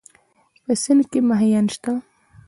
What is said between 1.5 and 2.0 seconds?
شته؟